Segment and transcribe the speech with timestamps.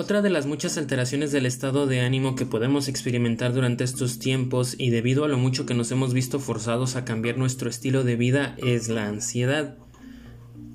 [0.00, 4.74] Otra de las muchas alteraciones del estado de ánimo que podemos experimentar durante estos tiempos
[4.78, 8.16] y debido a lo mucho que nos hemos visto forzados a cambiar nuestro estilo de
[8.16, 9.76] vida es la ansiedad.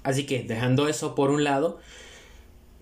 [0.09, 1.77] Así que, dejando eso por un lado,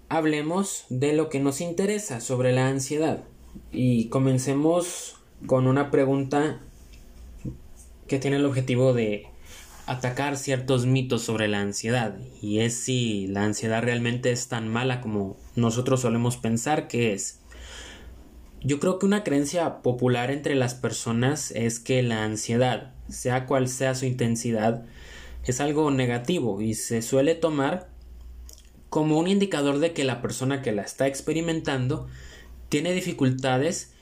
[0.07, 3.25] hablemos de lo que nos interesa sobre la ansiedad.
[3.73, 6.61] Y comencemos con una pregunta
[8.07, 9.27] que tiene el objetivo de
[9.87, 12.17] atacar ciertos mitos sobre la ansiedad.
[12.41, 17.41] Y es si la ansiedad realmente es tan mala como nosotros solemos pensar que es.
[18.63, 23.67] Yo creo que una creencia popular entre las personas es que la ansiedad, sea cual
[23.67, 24.85] sea su intensidad,
[25.47, 27.89] es algo negativo y se suele tomar
[28.89, 32.07] como un indicador de que la persona que la está experimentando
[32.69, 33.93] tiene dificultades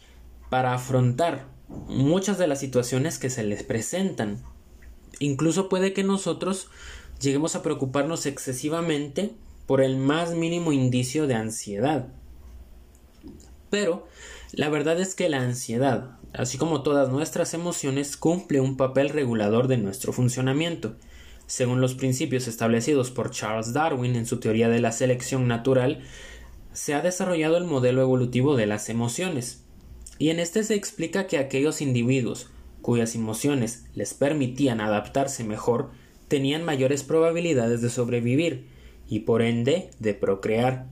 [0.49, 1.47] para afrontar
[1.87, 4.41] muchas de las situaciones que se les presentan.
[5.19, 6.69] Incluso puede que nosotros
[7.21, 9.33] lleguemos a preocuparnos excesivamente
[9.65, 12.07] por el más mínimo indicio de ansiedad.
[13.69, 14.07] Pero
[14.51, 19.67] la verdad es que la ansiedad, así como todas nuestras emociones, cumple un papel regulador
[19.67, 20.95] de nuestro funcionamiento
[21.47, 26.03] según los principios establecidos por Charles Darwin en su teoría de la selección natural,
[26.73, 29.63] se ha desarrollado el modelo evolutivo de las emociones,
[30.17, 32.49] y en este se explica que aquellos individuos
[32.81, 35.89] cuyas emociones les permitían adaptarse mejor
[36.27, 38.67] tenían mayores probabilidades de sobrevivir
[39.09, 40.85] y por ende de procrear.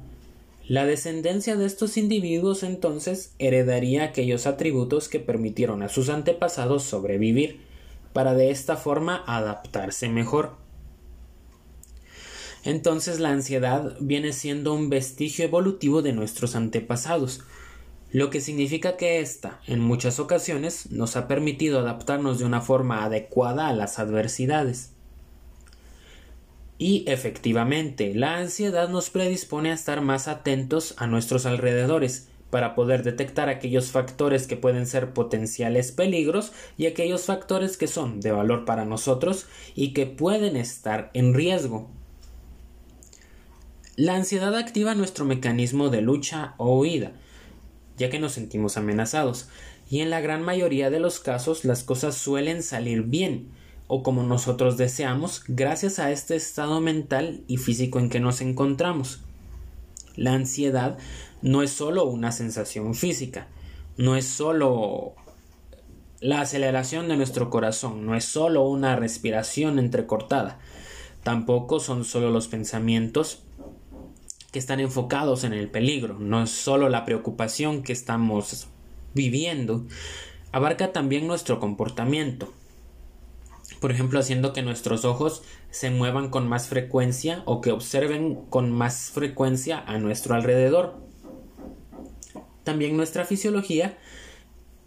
[0.68, 7.60] La descendencia de estos individuos entonces heredaría aquellos atributos que permitieron a sus antepasados sobrevivir,
[8.14, 10.56] para de esta forma adaptarse mejor.
[12.64, 17.42] Entonces la ansiedad viene siendo un vestigio evolutivo de nuestros antepasados,
[18.12, 23.04] lo que significa que ésta, en muchas ocasiones, nos ha permitido adaptarnos de una forma
[23.04, 24.92] adecuada a las adversidades.
[26.78, 33.02] Y efectivamente, la ansiedad nos predispone a estar más atentos a nuestros alrededores, para poder
[33.02, 38.64] detectar aquellos factores que pueden ser potenciales peligros y aquellos factores que son de valor
[38.64, 41.90] para nosotros y que pueden estar en riesgo.
[43.96, 47.14] La ansiedad activa nuestro mecanismo de lucha o huida,
[47.98, 49.50] ya que nos sentimos amenazados,
[49.90, 53.48] y en la gran mayoría de los casos las cosas suelen salir bien,
[53.88, 59.24] o como nosotros deseamos, gracias a este estado mental y físico en que nos encontramos.
[60.16, 60.98] La ansiedad
[61.42, 63.48] no es solo una sensación física,
[63.98, 65.14] no es solo
[66.20, 70.60] la aceleración de nuestro corazón, no es solo una respiración entrecortada,
[71.24, 73.44] tampoco son solo los pensamientos
[74.52, 78.68] que están enfocados en el peligro, no es solo la preocupación que estamos
[79.14, 79.86] viviendo,
[80.52, 82.54] abarca también nuestro comportamiento.
[83.84, 88.72] Por ejemplo, haciendo que nuestros ojos se muevan con más frecuencia o que observen con
[88.72, 91.04] más frecuencia a nuestro alrededor
[92.64, 93.98] también nuestra fisiología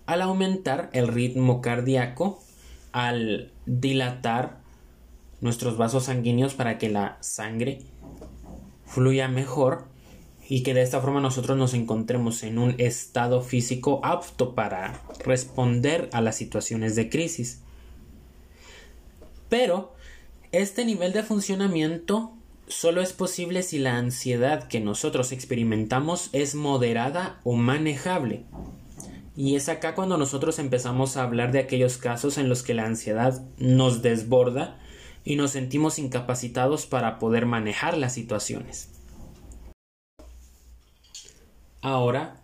[0.07, 2.43] al aumentar el ritmo cardíaco,
[2.91, 4.61] al dilatar
[5.43, 7.81] nuestros vasos sanguíneos para que la sangre
[8.87, 9.89] fluya mejor
[10.49, 16.09] y que de esta forma nosotros nos encontremos en un estado físico apto para responder
[16.15, 17.61] a las situaciones de crisis.
[19.49, 19.95] Pero
[20.53, 22.33] este nivel de funcionamiento
[22.69, 28.45] solo es posible si la ansiedad que nosotros experimentamos es moderada o manejable.
[29.37, 32.87] Y es acá cuando nosotros empezamos a hablar de aquellos casos en los que la
[32.87, 34.79] ansiedad nos desborda
[35.25, 38.89] y nos sentimos incapacitados para poder manejar las situaciones.
[41.83, 42.43] Ahora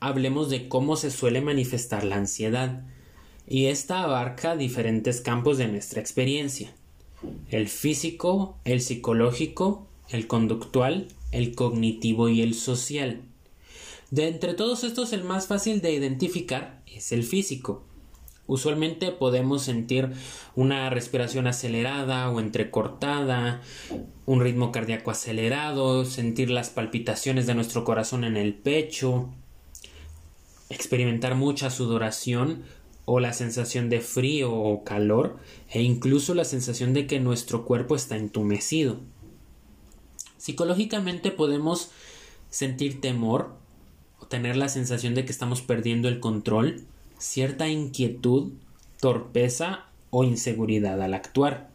[0.00, 2.82] hablemos de cómo se suele manifestar la ansiedad,
[3.48, 6.72] y esta abarca diferentes campos de nuestra experiencia
[7.50, 13.22] el físico, el psicológico, el conductual, el cognitivo y el social.
[14.10, 17.84] De entre todos estos el más fácil de identificar es el físico.
[18.46, 20.10] Usualmente podemos sentir
[20.56, 23.62] una respiración acelerada o entrecortada,
[24.26, 29.30] un ritmo cardíaco acelerado, sentir las palpitaciones de nuestro corazón en el pecho,
[30.68, 32.64] experimentar mucha sudoración
[33.04, 35.38] o la sensación de frío o calor
[35.70, 39.00] e incluso la sensación de que nuestro cuerpo está entumecido.
[40.38, 41.90] Psicológicamente podemos
[42.50, 43.56] sentir temor
[44.18, 46.82] o tener la sensación de que estamos perdiendo el control,
[47.18, 48.52] cierta inquietud,
[49.00, 51.70] torpeza o inseguridad al actuar.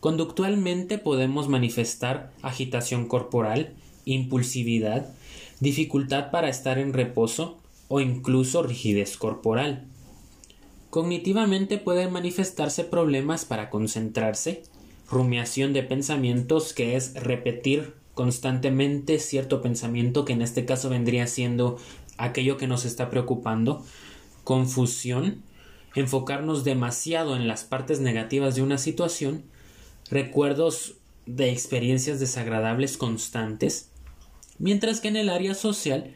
[0.00, 3.74] Conductualmente podemos manifestar agitación corporal,
[4.06, 5.14] impulsividad,
[5.60, 7.58] dificultad para estar en reposo
[7.88, 9.86] o incluso rigidez corporal.
[10.90, 14.64] Cognitivamente pueden manifestarse problemas para concentrarse,
[15.08, 21.78] rumiación de pensamientos que es repetir constantemente cierto pensamiento que en este caso vendría siendo
[22.18, 23.84] aquello que nos está preocupando,
[24.42, 25.42] confusión,
[25.94, 29.44] enfocarnos demasiado en las partes negativas de una situación,
[30.10, 33.90] recuerdos de experiencias desagradables constantes,
[34.58, 36.14] mientras que en el área social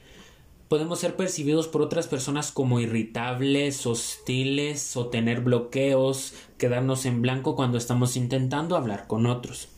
[0.69, 7.56] podemos ser percibidos por otras personas como irritables, hostiles o tener bloqueos, quedarnos en blanco
[7.56, 9.69] cuando estamos intentando hablar con otros.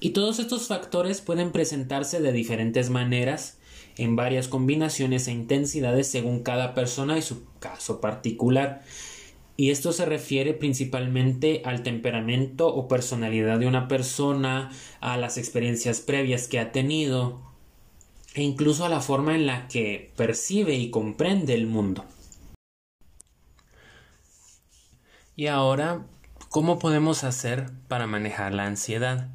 [0.00, 3.58] Y todos estos factores pueden presentarse de diferentes maneras,
[3.96, 8.82] en varias combinaciones e intensidades según cada persona y su caso particular.
[9.56, 14.70] Y esto se refiere principalmente al temperamento o personalidad de una persona,
[15.00, 17.49] a las experiencias previas que ha tenido,
[18.34, 22.04] e incluso a la forma en la que percibe y comprende el mundo.
[25.36, 26.06] Y ahora,
[26.48, 29.28] ¿cómo podemos hacer para manejar la ansiedad?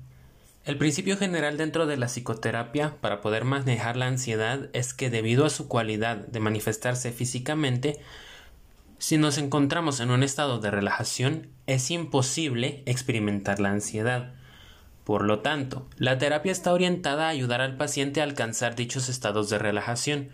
[0.65, 5.45] El principio general dentro de la psicoterapia para poder manejar la ansiedad es que debido
[5.45, 7.99] a su cualidad de manifestarse físicamente,
[8.97, 14.33] si nos encontramos en un estado de relajación, es imposible experimentar la ansiedad.
[15.05, 19.51] Por lo tanto, la terapia está orientada a ayudar al paciente a alcanzar dichos estados
[19.51, 20.31] de relajación,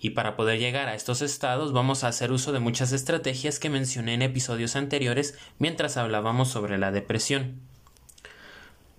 [0.00, 3.70] y para poder llegar a estos estados vamos a hacer uso de muchas estrategias que
[3.70, 7.60] mencioné en episodios anteriores mientras hablábamos sobre la depresión.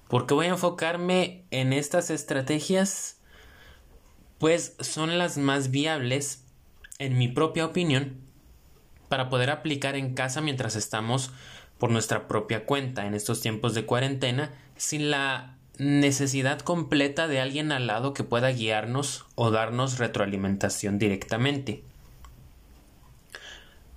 [0.08, 3.18] ¿Por qué voy a enfocarme en estas estrategias?
[4.38, 6.46] Pues son las más viables,
[6.98, 8.22] en mi propia opinión,
[9.10, 11.32] para poder aplicar en casa mientras estamos
[11.78, 17.72] por nuestra propia cuenta en estos tiempos de cuarentena sin la necesidad completa de alguien
[17.72, 21.86] al lado que pueda guiarnos o darnos retroalimentación directamente.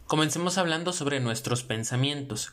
[0.07, 2.53] Comencemos hablando sobre nuestros pensamientos.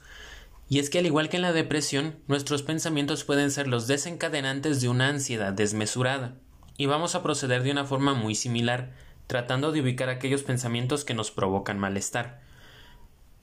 [0.68, 4.82] Y es que al igual que en la depresión, nuestros pensamientos pueden ser los desencadenantes
[4.82, 6.34] de una ansiedad desmesurada.
[6.76, 8.94] Y vamos a proceder de una forma muy similar,
[9.28, 12.42] tratando de ubicar aquellos pensamientos que nos provocan malestar.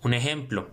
[0.02, 0.70] Un ejemplo.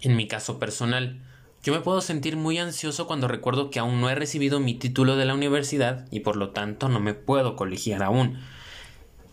[0.00, 1.20] En mi caso personal,
[1.66, 5.16] yo me puedo sentir muy ansioso cuando recuerdo que aún no he recibido mi título
[5.16, 8.38] de la universidad y por lo tanto no me puedo colegiar aún.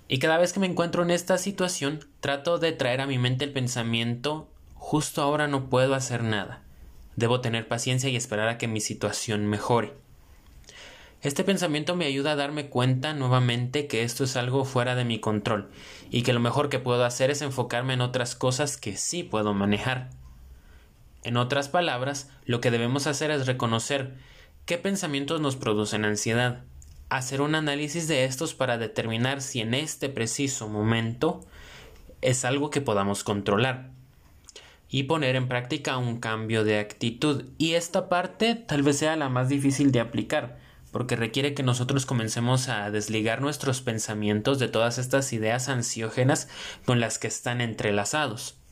[0.08, 3.46] Y cada vez que me encuentro en esta situación, trato de traer a mi mente
[3.46, 6.64] el pensamiento justo ahora no puedo hacer nada.
[7.16, 9.94] Debo tener paciencia y esperar a que mi situación mejore.
[11.22, 15.20] Este pensamiento me ayuda a darme cuenta nuevamente que esto es algo fuera de mi
[15.20, 15.70] control
[16.10, 19.54] y que lo mejor que puedo hacer es enfocarme en otras cosas que sí puedo
[19.54, 20.10] manejar.
[21.24, 24.16] En otras palabras, lo que debemos hacer es reconocer
[24.66, 26.64] qué pensamientos nos producen ansiedad,
[27.10, 31.46] hacer un análisis de estos para determinar si en este preciso momento
[32.22, 33.92] es algo que podamos controlar
[34.90, 37.46] y poner en práctica un cambio de actitud.
[37.58, 40.60] Y esta parte tal vez sea la más difícil de aplicar,
[40.92, 46.48] porque requiere que nosotros comencemos a desligar nuestros pensamientos de todas estas ideas ansiógenas
[46.86, 48.63] con las que están entrelazados.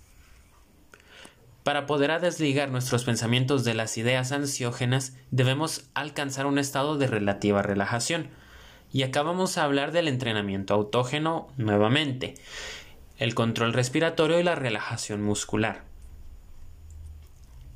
[1.63, 7.61] Para poder desligar nuestros pensamientos de las ideas ansiógenas, debemos alcanzar un estado de relativa
[7.61, 8.29] relajación.
[8.91, 12.33] Y acabamos a hablar del entrenamiento autógeno nuevamente,
[13.17, 15.83] el control respiratorio y la relajación muscular.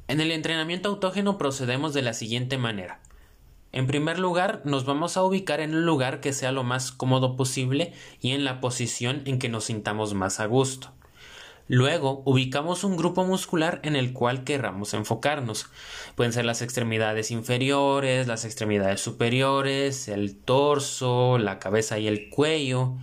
[0.08, 3.00] En el entrenamiento autógeno procedemos de la siguiente manera.
[3.72, 7.36] En primer lugar, nos vamos a ubicar en un lugar que sea lo más cómodo
[7.36, 10.92] posible y en la posición en que nos sintamos más a gusto.
[11.68, 15.68] Luego, ubicamos un grupo muscular en el cual querramos enfocarnos.
[16.16, 22.94] Pueden ser las extremidades inferiores, las extremidades superiores, el torso, la cabeza y el cuello.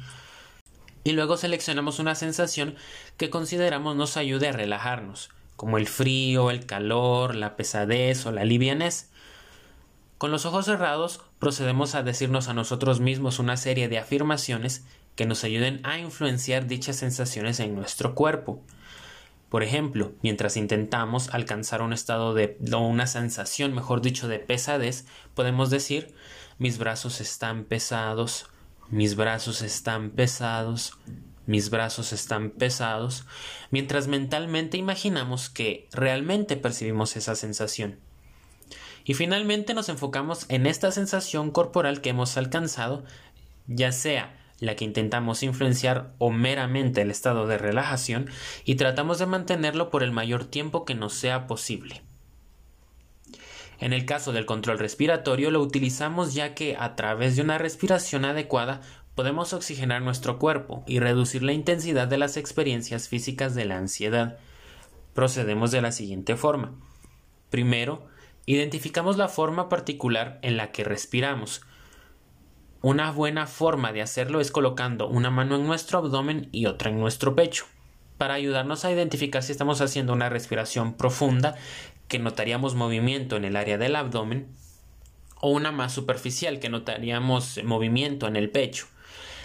[1.02, 2.76] Y luego seleccionamos una sensación
[3.16, 8.45] que consideramos nos ayude a relajarnos como el frío, el calor, la pesadez o la
[8.45, 9.11] livianez.
[10.19, 14.85] Con los ojos cerrados procedemos a decirnos a nosotros mismos una serie de afirmaciones
[15.16, 18.62] que nos ayuden a influenciar dichas sensaciones en nuestro cuerpo.
[19.49, 25.04] Por ejemplo, mientras intentamos alcanzar un estado de o una sensación, mejor dicho, de pesadez,
[25.35, 26.14] podemos decir
[26.59, 28.47] mis brazos están pesados,
[28.88, 30.99] mis brazos están pesados,
[31.47, 33.26] mis brazos están pesados,
[33.71, 37.99] mientras mentalmente imaginamos que realmente percibimos esa sensación.
[39.04, 43.04] Y finalmente nos enfocamos en esta sensación corporal que hemos alcanzado,
[43.66, 48.31] ya sea la que intentamos influenciar o meramente el estado de relajación,
[48.64, 52.02] y tratamos de mantenerlo por el mayor tiempo que nos sea posible.
[53.81, 58.25] En el caso del control respiratorio lo utilizamos ya que a través de una respiración
[58.25, 58.81] adecuada
[59.16, 64.38] podemos oxigenar nuestro cuerpo y reducir la intensidad de las experiencias físicas de la ansiedad.
[65.12, 66.73] Procedemos de la siguiente forma.
[67.50, 68.07] Primero,
[68.47, 71.62] identificamos la forma particular en la que respiramos.
[72.83, 76.99] Una buena forma de hacerlo es colocando una mano en nuestro abdomen y otra en
[76.99, 77.65] nuestro pecho,
[78.19, 81.55] para ayudarnos a identificar si estamos haciendo una respiración profunda,
[82.09, 84.49] que notaríamos movimiento en el área del abdomen,
[85.41, 88.89] o una más superficial, que notaríamos movimiento en el pecho.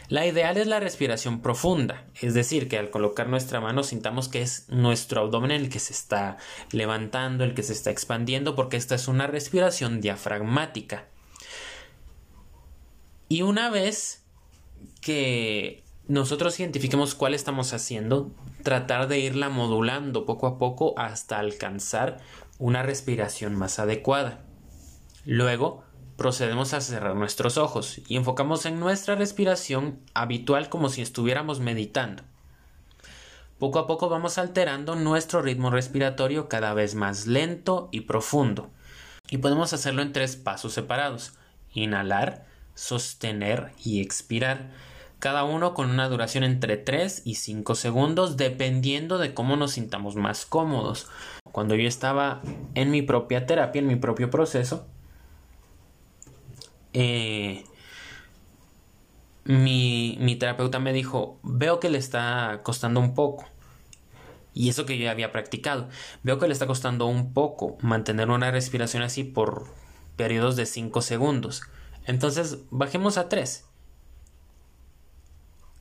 [0.10, 4.42] La ideal es la respiración profunda, es decir, que al colocar nuestra mano sintamos que
[4.42, 6.38] es nuestro abdomen el que se está
[6.72, 11.06] levantando, el que se está expandiendo, porque esta es una respiración diafragmática.
[13.30, 14.24] Y una vez
[15.02, 18.32] que nosotros identifiquemos cuál estamos haciendo,
[18.64, 22.20] tratar de irla modulando poco a poco hasta alcanzar
[22.60, 24.40] una respiración más adecuada.
[25.26, 25.84] Luego,
[26.16, 32.24] procedemos a cerrar nuestros ojos y enfocamos en nuestra respiración habitual como si estuviéramos meditando.
[33.60, 38.70] Poco a poco vamos alterando nuestro ritmo respiratorio cada vez más lento y profundo.
[39.30, 41.34] Y podemos hacerlo en tres pasos separados.
[41.74, 42.46] Inhalar,
[42.78, 44.70] sostener y expirar.
[45.20, 50.16] Cada uno con una duración entre 3 y 5 segundos dependiendo de cómo nos sintamos
[50.16, 51.08] más cómodos.
[51.52, 52.42] Cuando yo estaba
[52.76, 54.88] en mi propia terapia, en mi propio proceso,
[56.94, 57.64] eh,
[59.44, 63.46] mi, mi terapeuta me dijo, veo que le está costando un poco.
[64.54, 65.90] Y eso que yo ya había practicado.
[66.22, 69.66] Veo que le está costando un poco mantener una respiración así por
[70.16, 71.64] periodos de 5 segundos.
[72.08, 73.66] Entonces, bajemos a 3.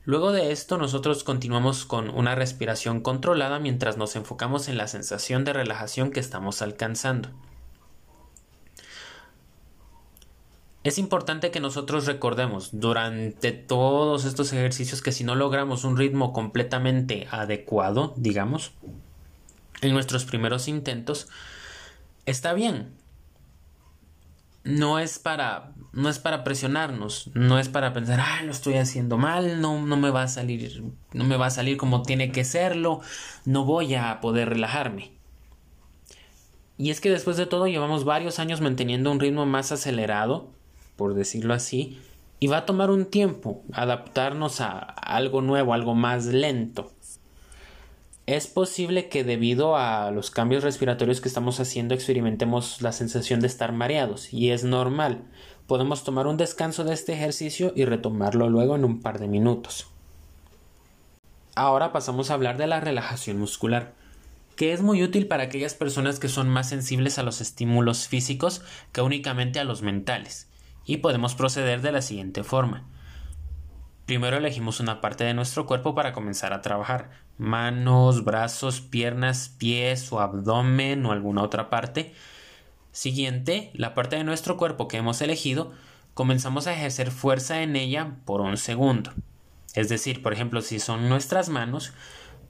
[0.04, 5.45] Luego de esto, nosotros continuamos con una respiración controlada mientras nos enfocamos en la sensación
[5.45, 7.30] de relajación que estamos alcanzando.
[10.83, 16.33] Es importante que nosotros recordemos durante todos estos ejercicios que si no logramos un ritmo
[16.33, 18.73] completamente adecuado, digamos,
[19.80, 21.28] en nuestros primeros intentos,
[22.25, 22.95] está bien.
[24.67, 29.17] No es para, no es para presionarnos, no es para pensar, ah, lo estoy haciendo
[29.17, 30.83] mal, no, no me va a salir,
[31.13, 33.01] no me va a salir como tiene que serlo,
[33.45, 35.13] no voy a poder relajarme.
[36.79, 40.51] Y es que después de todo llevamos varios años manteniendo un ritmo más acelerado
[40.97, 41.99] por decirlo así,
[42.41, 46.93] y va a tomar un tiempo adaptarnos a algo nuevo, algo más lento.
[48.26, 53.47] Es posible que debido a los cambios respiratorios que estamos haciendo experimentemos la sensación de
[53.47, 55.23] estar mareados y es normal.
[55.68, 59.87] Podemos tomar un descanso de este ejercicio y retomarlo luego en un par de minutos.
[61.54, 63.95] Ahora pasamos a hablar de la relajación muscular,
[64.56, 68.61] que es muy útil para aquellas personas que son más sensibles a los estímulos físicos
[68.90, 70.49] que únicamente a los mentales
[70.85, 72.88] y podemos proceder de la siguiente forma.
[74.07, 77.11] Primero elegimos una parte de nuestro cuerpo para comenzar a trabajar.
[77.39, 82.15] Manos, brazos, piernas, pies o abdomen o alguna otra parte.
[82.93, 85.73] Siguiente, la parte de nuestro cuerpo que hemos elegido,
[86.15, 89.13] comenzamos a ejercer fuerza en ella por un segundo.
[89.75, 91.93] Es decir, por ejemplo, si son nuestras manos,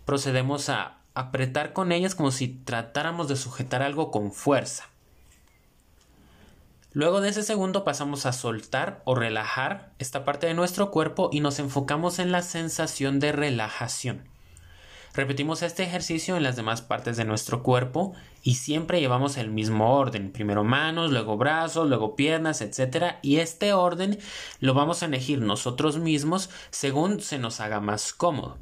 [0.04, 4.90] procedemos a apretar con ellas como si tratáramos de sujetar algo con fuerza.
[6.96, 11.40] Luego de ese segundo pasamos a soltar o relajar esta parte de nuestro cuerpo y
[11.40, 14.24] nos enfocamos en la sensación de relajación.
[15.12, 19.94] Repetimos este ejercicio en las demás partes de nuestro cuerpo y siempre llevamos el mismo
[19.94, 20.32] orden.
[20.32, 23.16] Primero manos, luego brazos, luego piernas, etc.
[23.20, 24.18] Y este orden
[24.60, 28.56] lo vamos a elegir nosotros mismos según se nos haga más cómodo.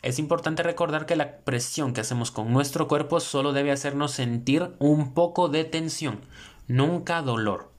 [0.00, 4.70] Es importante recordar que la presión que hacemos con nuestro cuerpo solo debe hacernos sentir
[4.78, 6.20] un poco de tensión,
[6.68, 7.72] nunca dolor.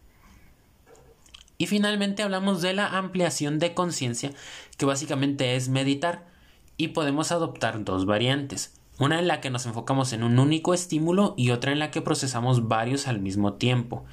[1.58, 4.32] Y finalmente hablamos de la ampliación de conciencia,
[4.78, 6.28] que básicamente es meditar,
[6.78, 11.34] y podemos adoptar dos variantes, una en la que nos enfocamos en un único estímulo
[11.38, 14.06] y otra en la que procesamos varios al mismo tiempo.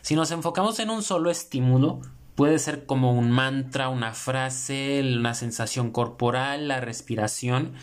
[0.00, 2.00] Si nos enfocamos en un solo estímulo,
[2.34, 7.74] puede ser como un mantra, una frase, una sensación corporal, la respiración,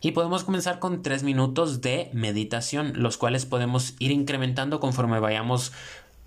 [0.00, 5.72] y podemos comenzar con tres minutos de meditación, los cuales podemos ir incrementando conforme vayamos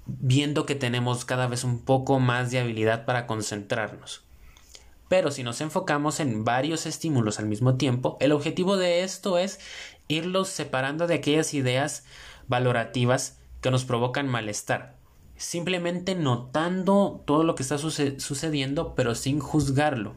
[0.06, 4.22] viendo que tenemos cada vez un poco más de habilidad para concentrarnos.
[5.10, 9.60] Pero si nos enfocamos en varios estímulos al mismo tiempo, el objetivo de esto es
[10.08, 12.03] irlos separando de aquellas ideas
[12.48, 14.96] valorativas que nos provocan malestar.
[15.36, 20.15] Simplemente notando todo lo que está sucediendo, pero sin juzgarlo.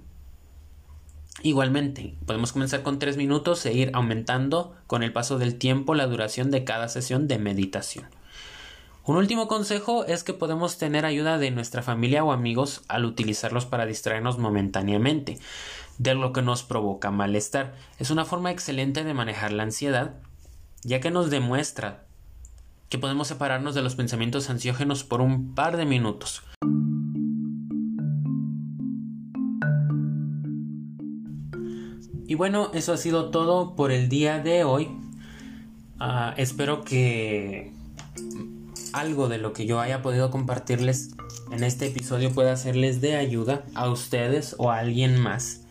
[1.42, 6.06] Igualmente, podemos comenzar con tres minutos e ir aumentando con el paso del tiempo la
[6.06, 8.06] duración de cada sesión de meditación.
[9.04, 13.64] Un último consejo es que podemos tener ayuda de nuestra familia o amigos al utilizarlos
[13.64, 15.38] para distraernos momentáneamente
[15.98, 17.74] de lo que nos provoca malestar.
[17.98, 20.16] Es una forma excelente de manejar la ansiedad,
[20.82, 22.06] ya que nos demuestra
[22.88, 26.42] que podemos separarnos de los pensamientos ansiógenos por un par de minutos.
[32.28, 34.88] Y bueno, eso ha sido todo por el día de hoy.
[36.00, 37.72] Ah, espero que
[38.92, 41.10] algo de lo que yo haya podido compartirles
[41.52, 45.62] en este episodio pueda serles de ayuda a ustedes o a alguien más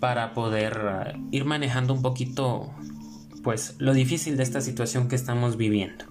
[0.00, 2.70] para poder ah, ir manejando un poquito
[3.42, 6.04] pues lo difícil de esta situación que estamos viviendo.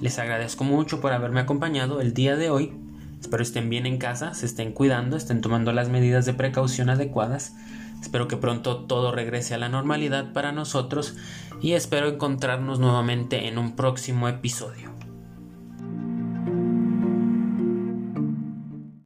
[0.00, 2.72] Les agradezco mucho por haberme acompañado el día de hoy
[3.24, 7.56] Espero estén bien en casa, se estén cuidando, estén tomando las medidas de precaución adecuadas.
[8.02, 11.16] Espero que pronto todo regrese a la normalidad para nosotros
[11.62, 14.90] y espero encontrarnos nuevamente en un próximo episodio.